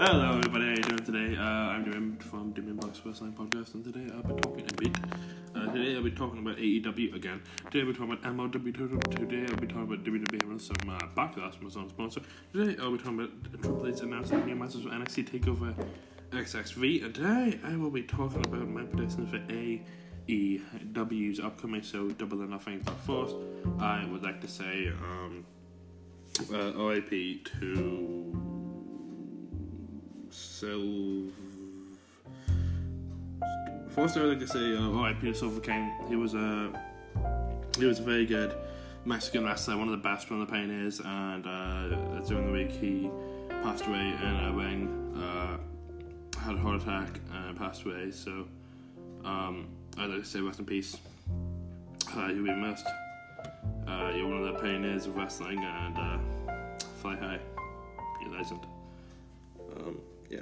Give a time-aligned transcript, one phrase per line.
[0.00, 0.64] Hello, everybody.
[0.64, 1.36] How you doing today?
[1.36, 4.96] Uh, I'm doing from Damien Bucks Wrestling Podcast, and today I'll be talking a bit.
[5.56, 7.42] Uh, today I'll be talking about AEW again.
[7.68, 9.16] Today I'll be talking about MLW.
[9.16, 12.20] Today I'll be talking about WWE and some uh, Backlash, my son's sponsor.
[12.52, 15.74] Today I'll be talking about Triple H announcing new matches for NXT Takeover
[16.30, 19.38] XXV, and today I will be talking about my predictions for
[20.28, 22.82] AEW's upcoming show, Double or Nothing.
[22.84, 23.34] But first,
[23.80, 25.44] I would like to say um,
[26.54, 28.57] uh, RIP to
[30.38, 31.24] so
[33.88, 35.92] first I would like to say uh, RIP to Silver King.
[36.08, 36.72] He was a
[37.78, 38.54] he was a very good
[39.04, 43.10] Mexican wrestler, one of the best from the Pioneers, and uh, during the week he
[43.62, 45.56] passed away in a ring, uh,
[46.40, 48.10] had a heart attack and passed away.
[48.10, 48.46] So
[49.24, 50.96] um, I'd like to say rest in peace.
[52.16, 52.86] Uh, you'll be missed.
[53.86, 56.18] Uh, you're one of the pioneers of wrestling, and uh,
[57.00, 57.40] fly high.
[58.20, 58.66] You're a legend.
[59.76, 60.40] Um, yeah.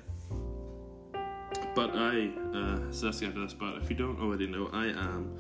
[1.74, 3.54] But I, uh, so let's get to this.
[3.54, 5.36] But if you don't already know, I am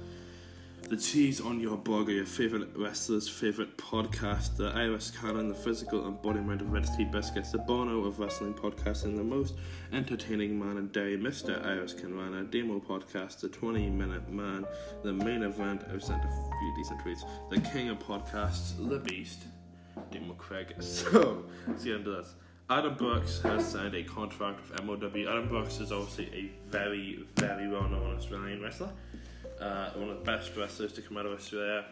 [0.88, 6.06] the cheese on your burger, your favourite wrestler's favourite podcast, the Iris Cannon, the physical
[6.06, 9.54] embodiment of Red Tea Biscuits, the Bono of wrestling podcasting, the most
[9.92, 11.64] entertaining man in Derry, Mr.
[11.66, 14.64] Iris Canrana, Demo podcast, the 20 minute man,
[15.02, 19.44] the main event, I've sent a few decent tweets, the king of podcasts, the beast,
[20.12, 20.74] Demo Craig.
[20.80, 22.34] So, let's get into this.
[22.68, 25.28] Adam Brooks has signed a contract with MLW.
[25.28, 28.90] Adam Brooks is obviously a very, very well known Australian wrestler.
[29.60, 31.84] Uh, one of the best wrestlers to come out of Australia.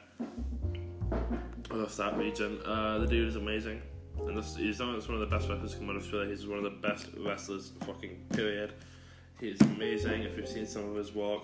[1.70, 2.58] Of that region.
[2.64, 3.82] Uh, the dude is amazing.
[4.18, 6.30] And this, he's not just one of the best wrestlers to come out of Australia,
[6.30, 8.72] he's one of the best wrestlers, fucking period.
[9.38, 10.22] He is amazing.
[10.22, 11.42] If you've seen some of his work,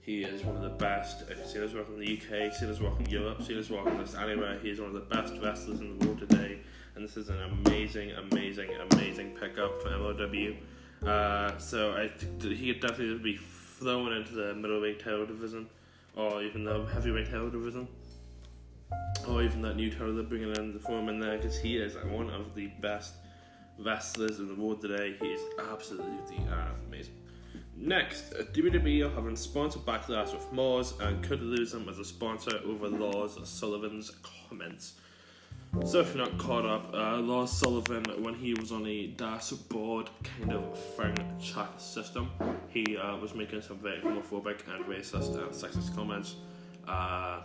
[0.00, 1.28] he is one of the best.
[1.28, 3.68] If you've seen his work in the UK, seen his work in Europe, seen his
[3.68, 6.60] work in this anywhere, he is one of the best wrestlers in the world today.
[7.00, 10.54] And this is an amazing, amazing, amazing pickup for MLW.
[11.02, 15.66] Uh, so I th- he could definitely be thrown into the middleweight title division,
[16.14, 17.88] or even the heavyweight title division,
[19.26, 21.96] or even that new title they're bringing in, the form in there, because he is
[22.04, 23.14] one of the best
[23.78, 25.16] wrestlers in the world today.
[25.22, 25.40] He is
[25.72, 27.14] absolutely uh, amazing.
[27.78, 32.04] Next, uh, WWE are having sponsor backlash with Mars and could lose them as a
[32.04, 34.10] sponsor over Lars Sullivan's
[34.50, 34.96] comments.
[35.86, 40.10] So if you're not caught up, uh, Lars Sullivan, when he was on a dashboard
[40.36, 42.28] kind of thing chat system,
[42.68, 46.34] he uh, was making some very homophobic and racist and sexist comments.
[46.88, 47.42] Uh,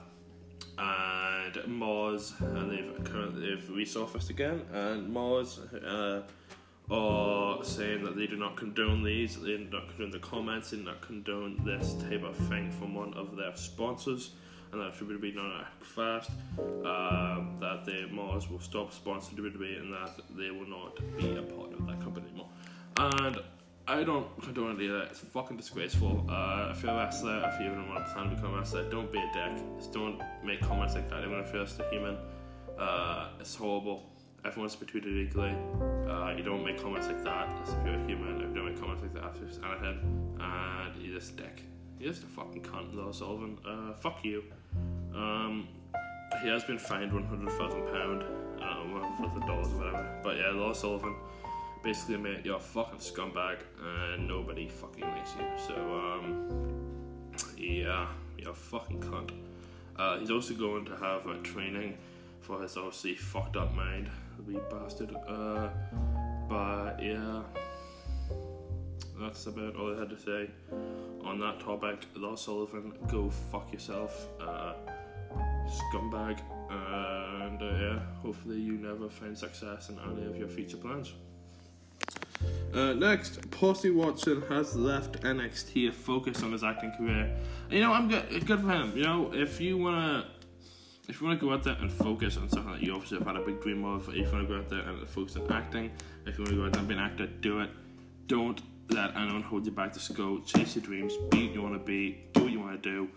[0.78, 6.24] and Mars, and they've currently they've resurfaced again, and Mars uh,
[6.90, 10.78] are saying that they do not condone these, they do not condone the comments, they
[10.78, 14.32] do not condone this type of thing from one of their sponsors
[14.76, 19.94] and that WWE not act fast, um, that the Mars will stop sponsoring WWE and
[19.94, 22.50] that they will not be a part of that company anymore.
[22.98, 23.38] And
[23.88, 25.12] I don't condone any of that.
[25.12, 26.26] It's fucking disgraceful.
[26.30, 28.90] Uh, if you're a wrestler, if you even want to plan to become a wrestler,
[28.90, 29.64] don't be a dick.
[29.78, 32.18] Just don't make comments like that, even if you're just a human.
[32.78, 34.10] Uh, it's horrible.
[34.44, 35.56] Everyone's to be treated equally.
[36.10, 38.42] Uh, you don't make comments like that as if you're a human.
[38.42, 41.64] If you don't make comments like that, if you're anything, and you're just a dick.
[42.00, 43.58] You're just a fucking cunt, Lars Sullivan.
[43.66, 44.44] Uh, fuck you.
[45.16, 45.68] Um,
[46.42, 48.24] he has been fined one hundred thousand pound,
[48.62, 50.20] um, for the dollars whatever.
[50.24, 51.16] But yeah, Lars Sullivan,
[51.84, 55.46] basically, mate, you're a fucking scumbag, and nobody fucking likes you.
[55.68, 56.74] So um,
[57.58, 59.32] yeah, you're a fucking cunt.
[59.98, 61.98] Uh, he's also going to have a training
[62.42, 65.16] for his obviously fucked up mind, the wee bastard.
[65.28, 65.70] Uh,
[66.50, 67.42] but yeah,
[69.20, 70.50] that's about all I had to say
[71.24, 72.06] on that topic.
[72.16, 74.28] Lars Sullivan, go fuck yourself.
[74.42, 74.74] Uh,
[75.82, 81.14] scumbag, and uh, yeah, hopefully you never find success in any of your future plans.
[82.74, 87.34] Uh, next, Percy Watson has left NXT to focus on his acting career.
[87.70, 88.46] You know, I'm good.
[88.46, 88.92] Good for him.
[88.96, 90.28] You know, if you wanna,
[91.08, 93.38] if you wanna go out there and focus on something that you obviously have had
[93.38, 95.90] a big dream of, if you wanna go out there and focus on acting,
[96.26, 97.70] if you wanna go out there and be an actor, do it.
[98.28, 99.94] Don't let anyone hold you back.
[99.94, 103.08] Just go chase your dreams, be what you wanna be, do what you wanna do,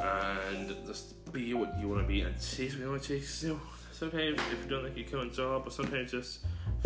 [0.00, 3.42] and just be what you want to be and chase what you want to chase.
[3.42, 3.60] You know,
[3.92, 6.40] sometimes if you don't like your current job, or sometimes just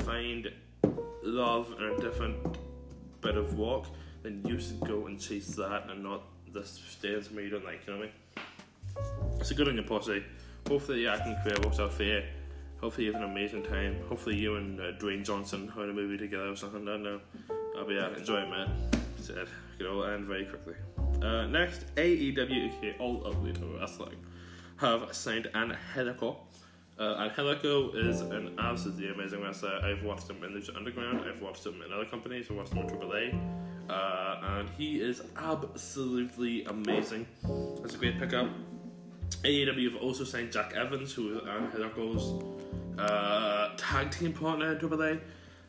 [0.05, 0.51] find
[1.23, 2.59] love in a different
[3.21, 3.85] bit of work,
[4.23, 6.23] then you should go and chase that and not
[6.53, 7.87] just stay in somewhere you don't like.
[7.87, 9.45] You know what I mean?
[9.45, 10.23] So good on your Percy.
[10.69, 12.23] Hopefully your acting career works out for you.
[12.81, 13.97] Hopefully you have an amazing time.
[14.09, 16.83] Hopefully you and uh, Dwayne Johnson in a movie together or something.
[16.89, 17.21] I don't know.
[17.77, 18.69] I'll be uh, enjoy it.
[19.21, 20.75] Said it could all end very quickly.
[21.23, 24.17] Uh, next, AEW, aka All Elite Wrestling,
[24.77, 26.39] have signed Angelico
[26.99, 29.81] Uh, Angelico is an absolutely amazing wrestler.
[29.83, 31.23] I've watched him in the Underground.
[31.27, 32.47] I've watched him in other companies.
[32.51, 33.41] I've watched him in AAA,
[33.89, 37.27] uh, and he is absolutely amazing.
[37.81, 38.49] That's a great pickup.
[39.45, 42.45] AEW have also signed Jack Evans, who is Angelico's
[42.99, 45.21] uh, tag team partner in AAA.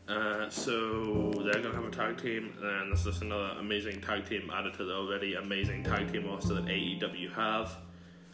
[0.07, 4.51] Uh, so they're gonna have a tag team, and this is another amazing tag team
[4.53, 7.77] added to the already amazing tag team roster that AEW have.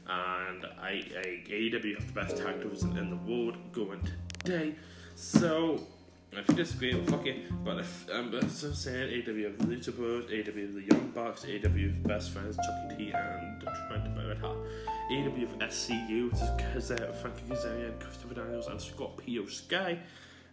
[0.10, 4.02] And I, I AEW have the best tag teams in the world going
[4.40, 4.76] today.
[5.16, 5.86] So
[6.32, 7.44] if you disagree, well, fuck you.
[7.64, 11.12] But if I'm um, so saying AEW have the Lucha Bros, AEW have the Young
[11.14, 16.50] Bucks, AEW have best friends Chucky T and Trent Barrett AEW have SCU, which is
[16.60, 20.00] Kazarian, Frankie Kazarian, Christopher Daniels, and Scorpio Sky.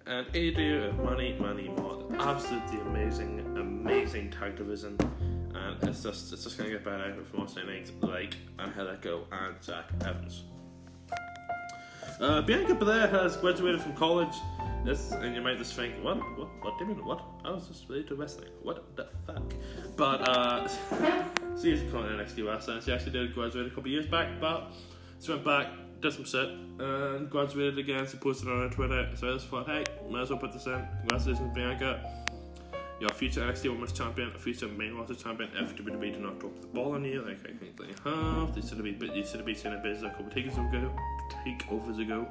[0.07, 2.15] And AEW Money Money Mod.
[2.19, 4.99] Absolutely amazing, amazing tag division.
[5.55, 9.87] And it's just it's just gonna get better with more signings like Angelico and Jack
[10.05, 10.43] Evans.
[12.21, 14.35] Uh, Bianca Belair has graduated from college.
[14.85, 17.25] This and you might just think, what, what, what do you mean, what?
[17.43, 18.51] I was just related to wrestling.
[18.63, 19.55] What the fuck?
[19.97, 20.69] But uh,
[21.63, 22.83] she is currently NXT wrestler.
[22.83, 24.71] She actually did graduate a couple years back, but
[25.19, 25.69] she went back
[26.05, 28.07] did some shit and graduated again.
[28.07, 29.09] She posted on her Twitter.
[29.17, 30.87] So I just thought, hey, might as well put this in.
[31.01, 32.13] Congratulations, Bianca.
[33.01, 35.51] You're a future NXT Women's Champion, a future main roster champion.
[35.57, 38.61] If WWE do not drop the ball on you, like I think they have, they
[38.61, 40.93] should have been, they should have been seen a bit a couple takeovers ago,
[41.45, 42.29] takeovers ago.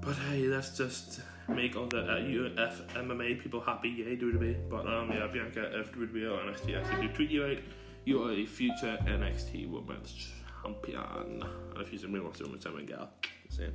[0.00, 3.88] But hey, let's just make all the uh, UF MMA people happy.
[3.88, 4.70] Yay, WWE.
[4.70, 7.62] But um, yeah, Bianca, if WWE or NXT actually do treat you right,
[8.04, 10.30] you are a future NXT Women's
[10.62, 11.00] champion.
[11.20, 11.44] And
[11.80, 13.10] if a real women's champion gal.
[13.50, 13.72] Saying.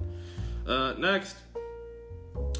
[0.67, 1.37] Uh, next,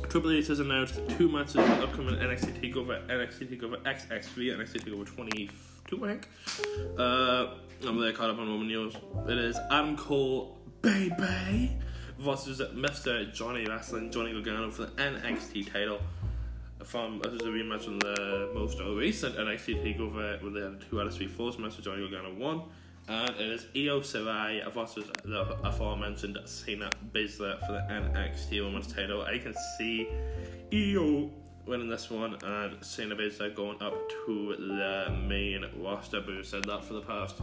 [0.10, 4.84] Triple H has announced two matches for the upcoming NXT Takeover, NXT Takeover XXV, NXT
[4.84, 6.30] Takeover 22, I think.
[6.98, 7.56] Uh,
[7.88, 8.96] I'm really caught up on Roman news.
[9.28, 11.72] It is Adam Cole, baby,
[12.20, 13.34] versus Mr.
[13.34, 16.00] Johnny Wrestling, Johnny Gargano for the NXT title.
[16.84, 21.00] From this is a rematch from the most recent NXT Takeover, where they had two
[21.00, 21.82] out of three falls match.
[21.82, 22.64] Johnny Gargano won
[23.08, 29.24] and it is Io Shirai versus the aforementioned Shayna Baszler for the NXT Women's title.
[29.24, 30.08] I can see
[30.72, 31.30] Io
[31.66, 33.94] winning this one and Shayna Baszler going up
[34.26, 36.22] to the main roster.
[36.22, 37.42] But we've said that for the past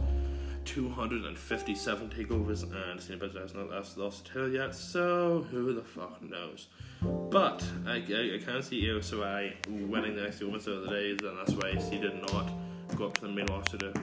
[0.65, 6.21] 257 takeovers, and Shayna Baszler has not lost, a title yet, so who the fuck
[6.21, 6.67] knows?
[7.01, 11.37] But I, I, I can see Io Shirai winning the NXT Women's title today, and
[11.37, 12.51] that's why she did not
[12.95, 13.93] go up to the main roster to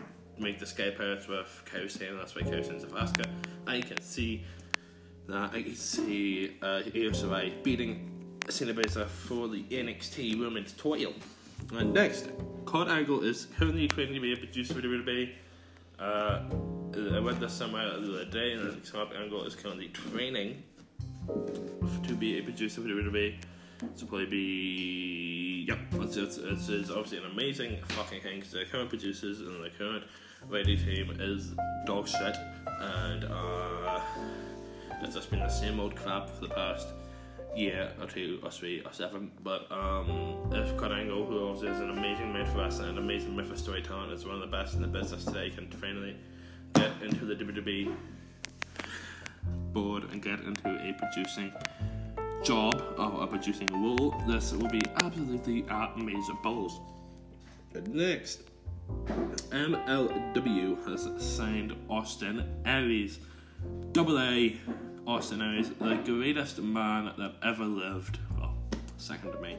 [0.41, 3.27] make the scapegoats with Kosin, and that's why Kosin's of Asuka.
[3.67, 4.45] I can see
[5.29, 11.13] that I can see uh, Io beating Shayna Baszler for the NXT Women's title.
[11.73, 12.31] And next,
[12.65, 15.31] Kurt Angle is currently training to be a producer for the WWE.
[15.99, 16.41] Uh,
[17.15, 20.63] I read this somewhere the other day, and Kurt Angle is currently training
[21.27, 23.35] to be a producer for the WWE.
[23.95, 25.79] So probably be yep.
[25.95, 29.71] It's, it's, it's, it's obviously an amazing fucking thing because the current producers and the
[29.71, 30.05] current
[30.49, 31.55] radio team is
[31.87, 32.37] dog shit,
[32.81, 34.01] and uh,
[35.03, 36.89] it's just been the same old crap for the past
[37.57, 39.31] year or two or three or seven.
[39.43, 42.99] But um, if Kurt Angle, who also is an amazing man for us and an
[42.99, 46.17] amazing man for storytelling, is one of the best in the business today, can finally
[46.75, 47.95] get into the WWE
[49.73, 51.53] board and get into a producing
[52.43, 56.81] job of producing wool, this will be absolutely amazing balls.
[57.87, 58.43] Next,
[59.51, 63.19] MLW has signed Austin Aries.
[63.93, 64.57] Double A
[65.07, 68.19] Austin Aries, the greatest man that ever lived.
[68.39, 68.55] Well,
[68.97, 69.57] second to me.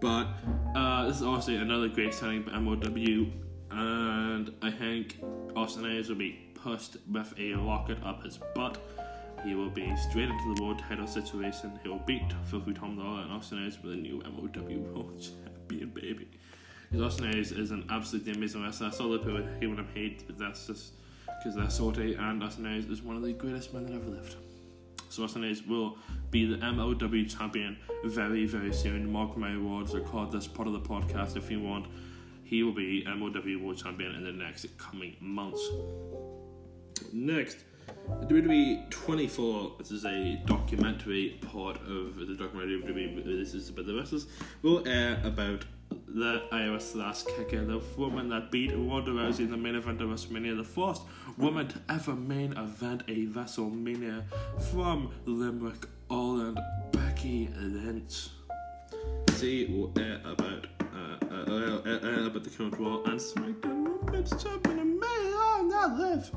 [0.00, 0.28] But
[0.74, 3.30] uh, this is obviously another great signing by MLW,
[3.70, 5.18] and I think
[5.56, 8.78] Austin Aries will be pushed with a rocket up his butt.
[9.44, 11.78] He will be straight into the world title situation.
[11.82, 15.90] He will beat Filthy Tom Lawler and Austin Aries with a new MLW World Champion,
[15.90, 16.28] baby.
[16.90, 18.88] Because Austin Aries is an absolutely amazing wrestler.
[18.88, 20.92] I saw the people hate him hate, but that's just
[21.26, 22.14] because they're salty.
[22.14, 24.36] And Austin Aries is one of the greatest men that ever lived.
[25.10, 25.96] So Austin Aries will
[26.30, 29.10] be the MLW champion very, very soon.
[29.10, 29.94] Mark my words.
[29.94, 31.86] Record this part of the podcast if you want.
[32.44, 35.62] He will be MLW World Champion in the next coming months.
[37.12, 37.58] Next,
[38.08, 43.94] WWE 24, this is a documentary part of the documentary WWE, this is about the
[43.94, 44.26] wrestlers,
[44.62, 45.64] will air about
[46.06, 50.08] the Irish lass kicker, the woman that beat Ronda Rousey in the main event of
[50.08, 51.02] WrestleMania, the first
[51.36, 54.24] woman to ever main event a WrestleMania
[54.70, 56.60] from Limerick, Ireland,
[56.92, 58.28] Becky Lynch.
[59.32, 64.42] See will air about uh, uh, uh, uh, about the current Raw and SmackDown Women's
[64.42, 66.30] Champion and may I not live.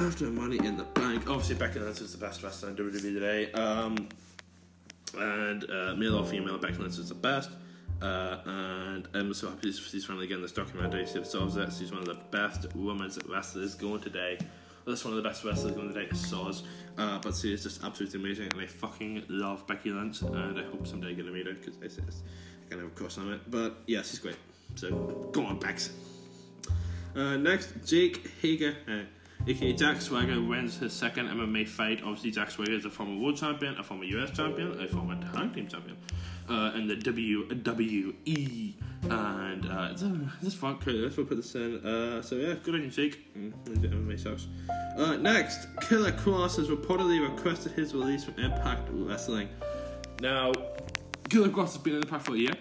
[0.00, 3.52] After Money in the Bank, obviously Becky Lynch is the best wrestler in WWE today.
[3.52, 4.08] Um,
[5.18, 7.50] and uh, male or female, Becky Lynch is the best.
[8.00, 11.04] Uh, and I'm so happy she's finally getting this documentary.
[11.04, 11.70] She solves it.
[11.72, 14.38] She's one of the best women's wrestlers going today.
[14.40, 16.08] Well, that's one of the best wrestlers going today.
[16.12, 16.62] Soz.
[16.96, 20.64] Uh, but she is just absolutely amazing, and I fucking love Becky Lynch, and I
[20.64, 23.50] hope someday I get to meet her because I kind of a crush on it.
[23.50, 24.36] But yeah, she's great.
[24.76, 24.90] So
[25.32, 25.90] go on, Bex.
[27.14, 28.76] Uh, next, Jake Hager.
[29.40, 32.02] Uh, aka Jack Swagger wins his second MMA fight.
[32.02, 35.54] Obviously, Jack Swagger is a former world champion, a former US champion, a former tag
[35.54, 35.96] team champion
[36.48, 38.74] uh, in the WWE.
[39.02, 39.94] And uh, uh,
[40.42, 41.84] this fuck, let's put this in.
[41.84, 43.34] Uh, so yeah, good on you, Jake.
[43.34, 44.46] Mm, MMA sucks.
[44.96, 49.48] Uh, next, Killer Kross has reportedly requested his release from Impact Wrestling.
[50.20, 50.52] Now,
[51.30, 52.54] Killer Kross has been in Impact for a year.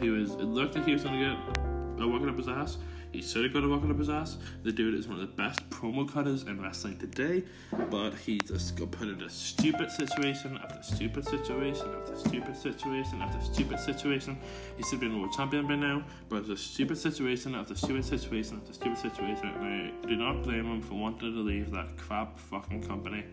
[0.00, 2.78] He was, it looked like he was to get a working up his ass.
[3.12, 4.36] He should have got a rocket up his ass.
[4.62, 7.44] The dude is one of the best promo cutters in wrestling today,
[7.90, 13.40] but he just got put into stupid situation after stupid situation after stupid situation after
[13.40, 14.38] stupid situation.
[14.76, 18.04] He should have been world champion by now, but it's a stupid situation after stupid
[18.04, 19.48] situation after stupid situation.
[19.48, 23.24] And I do not blame him for wanting to leave that crap fucking company.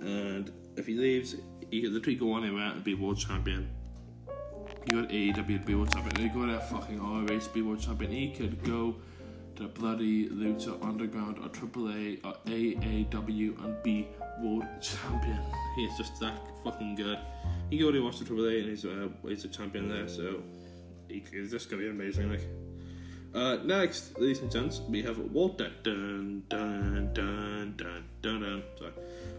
[0.00, 1.34] And if he leaves,
[1.70, 3.68] he could literally go anywhere and be world champion
[4.86, 6.26] you got AEW world champion.
[6.26, 8.10] You go to fucking ROH world champion.
[8.10, 8.96] He could go
[9.56, 14.08] to bloody Lucha Underground or AAA or AAW and be
[14.40, 15.40] world champion.
[15.76, 16.34] He's just that
[16.64, 17.18] fucking good.
[17.70, 20.42] He already watched the AAA and he's uh, he's a champion there, so
[21.08, 22.30] he, he's just gonna be amazing.
[22.30, 22.46] Like.
[23.34, 25.70] Uh, next, ladies and gents, we have Walter.
[25.82, 28.62] Dun dun dun dun dun dun.
[28.78, 28.92] Sorry.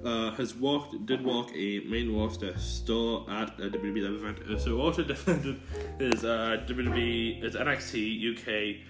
[0.03, 4.39] Uh, has walked, did walk a main roster store at a WWE live event.
[4.49, 5.61] Uh, so Walter defended
[5.99, 8.81] his uh, WWE, his NXT UK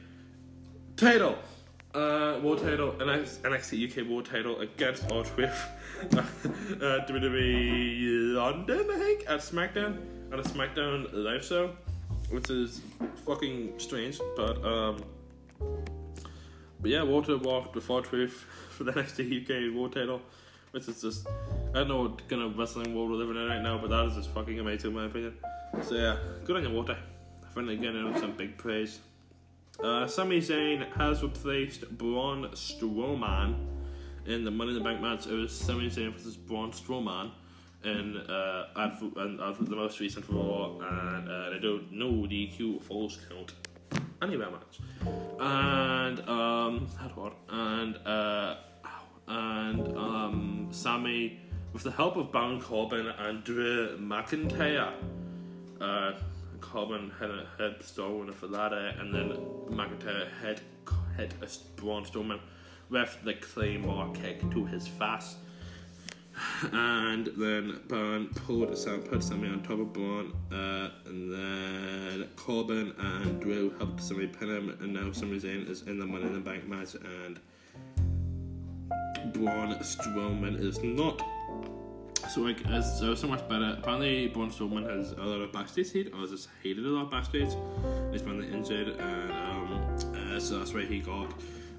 [0.95, 1.37] title,
[1.93, 5.69] uh, world title, NXT UK world title against or with
[6.13, 6.23] uh,
[7.05, 9.99] WWE London, I think, at SmackDown,
[10.31, 11.75] at a SmackDown live show
[12.33, 12.81] which is
[13.27, 14.97] fucking strange, but um,
[16.81, 20.19] but yeah, Walter walked before Truth for the NXT UK World Title,
[20.71, 23.61] which is just I don't know what kind of wrestling world we're living in right
[23.61, 25.35] now, but that is just fucking amazing in my opinion.
[25.83, 26.97] So yeah, good on you, Walter.
[27.53, 28.99] Finally getting some big praise.
[29.83, 33.55] Uh, Sami Zayn has replaced Braun Strowman
[34.25, 35.27] in the Money in the Bank match.
[35.27, 37.31] It was Sami Zayn versus Braun Strowman
[37.83, 42.47] in uh, ad, and ad, the most recent Raw, and uh, they don't know the
[42.47, 43.53] DQ falls count
[44.21, 44.79] anywhere match,
[45.39, 48.55] and um, hard, and uh,
[49.27, 51.39] and um, Sami,
[51.73, 54.93] with the help of Baron Corbin and Drew McIntyre,
[55.81, 56.13] uh,
[56.61, 59.29] Corbin had a head Strowman for that, and then
[59.69, 60.61] McIntyre had
[61.17, 62.39] hit a Braun Strowman
[62.89, 65.35] with the Claymore kick to his face
[66.71, 72.93] and then Braun pulled Sam, put Sami on top of Braun, uh, and then Corbin
[72.97, 76.33] and Drew helped Sami pin him, and now Sami Zayn is in the Money in
[76.33, 77.39] the Bank match, and
[79.33, 81.21] Braun Strowman is not.
[82.29, 83.75] So like, so so much better.
[83.77, 87.11] Apparently, Braun Strowman has a lot of backstage heat, or just hated a lot of
[87.11, 87.49] backstage.
[88.11, 91.33] He's been injured, and um, uh, so that's where he got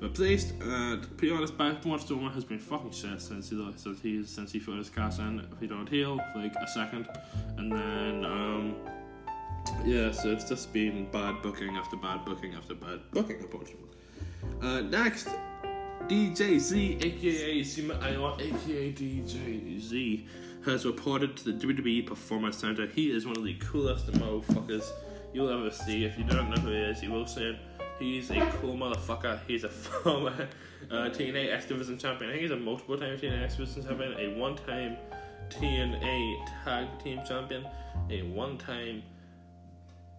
[0.05, 0.53] replaced.
[0.61, 4.53] And to be honest, Braun Strowman has been fucking shit since he since he since
[4.53, 5.41] he first cast in.
[5.53, 7.09] If he don't heal for like a second,
[7.57, 8.77] and then um,
[9.85, 13.39] yeah, so it's just been bad booking after bad booking after bad booking.
[13.41, 13.89] Unfortunately.
[14.63, 15.29] Uh, next,
[16.07, 20.27] DJ Z, aka Zema Ion, aka DJ Z,
[20.65, 22.87] has reported to the WWE Performance Center.
[22.87, 24.85] He is one of the coolest motherfuckers
[25.33, 26.05] you'll ever see.
[26.05, 27.57] If you don't know who he is, you will see him.
[28.05, 29.41] He's a cool motherfucker.
[29.47, 29.69] He's a
[30.03, 30.47] former
[30.91, 32.29] uh, TNA Division champion.
[32.29, 34.99] I think he's a multiple time TNA Division champion, a one time
[35.49, 37.67] TNA Tag Team champion,
[38.11, 39.03] a one time.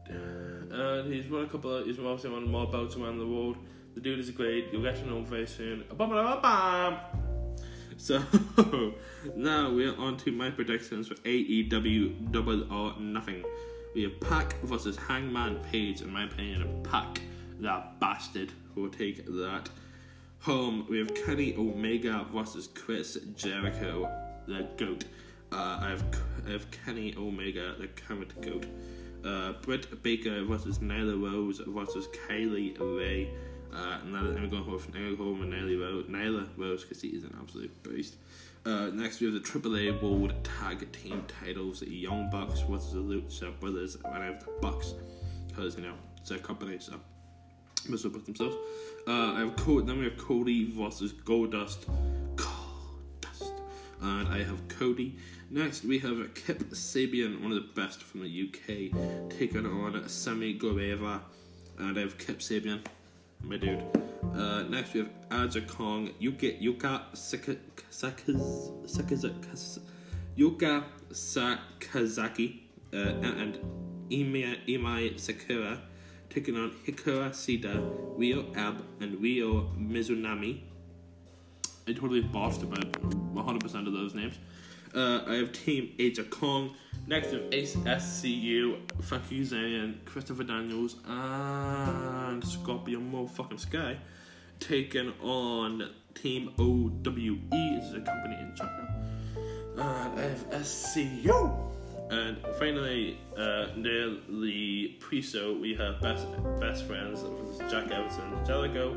[0.10, 1.86] Uh, and he's won a couple of.
[1.86, 3.58] He's obviously won more belts around the world.
[3.94, 4.74] The dude is great.
[4.74, 5.84] You'll get to know him very soon.
[7.98, 8.24] So
[9.36, 13.44] now we're on to my predictions for AEW Double or Nothing.
[13.94, 17.22] We have Pac versus Hangman Page, in my opinion, Pac
[17.60, 19.70] that bastard will take that
[20.40, 20.86] home.
[20.90, 24.10] We have Kenny Omega versus Chris Jericho,
[24.48, 25.06] the GOAT.
[25.52, 26.04] Uh, I, have,
[26.48, 28.66] I have Kenny Omega, the current GOAT.
[29.24, 33.30] Uh, Britt Baker versus Nyla Rose versus Kylie Rae.
[33.74, 37.24] Uh, and I'm going with Nyla Rose and Nyla Rose, Nyla Rose because he is
[37.24, 38.16] an absolute beast.
[38.66, 43.00] Uh, next, we have the AAA World Tag Team titles, the Young Bucks versus the
[43.00, 44.96] Lucha Brothers, and I have the Bucks
[45.48, 46.94] because you know it's a company, so
[47.88, 48.56] booked themselves.
[49.08, 51.86] Uh, I have Co- then we have Cody versus Goldust.
[52.36, 53.52] Goldust.
[54.02, 55.16] And I have Cody.
[55.52, 60.54] Next we have Kip Sabian, one of the best from the UK, taking on Sammy
[60.54, 61.22] Guevara.
[61.78, 62.80] And I have Kip Sabian,
[63.44, 63.84] my dude.
[64.34, 67.58] Uh, next we have Aja Kong, Yuka Yuka Saka-
[67.92, 69.80] Sakaz Sakaz
[70.38, 72.60] Yuka Sakazaki
[72.94, 73.60] uh, and
[74.10, 75.80] Emi Sakura
[76.36, 77.82] taking on Hikaru Shida,
[78.18, 80.60] Ryo Ab, and Ryo Mizunami.
[81.88, 84.38] I totally bossed about 100% of those names.
[84.94, 86.76] Uh, I have Team Aja Kong.
[87.08, 93.98] Next, Ace SCU, Frankie Zayn, Christopher Daniels, and Scorpio Motherfucking Sky
[94.60, 98.96] taking on Team OWE, is a company in China.
[99.78, 101.75] Uh, I have SCU.
[102.10, 106.28] And finally, uh, near the pre-show, we have best
[106.60, 108.96] best friends with Jack Evans and Jellico.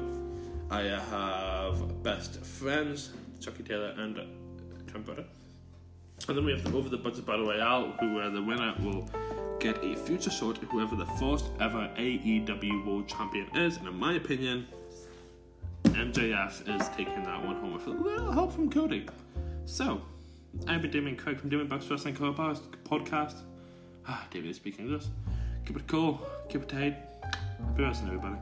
[0.70, 3.10] I have best friends
[3.40, 4.22] Chucky Taylor and uh,
[6.28, 9.08] And then we have the Over the Budget Battle Royale, who uh, the winner will
[9.60, 13.76] get a future shot whoever the first ever AEW World Champion is.
[13.78, 14.66] And in my opinion,
[15.84, 19.06] MJF is taking that one home with a little help from Cody.
[19.64, 20.02] So,
[20.66, 23.42] I've been Damien Craig from Damien Bucks Wrestling Co Podcast.
[24.06, 25.04] Ah, David is speaking English.
[25.66, 26.96] Keep it cool, keep it tight.
[27.22, 28.36] Happy wrestling, everybody.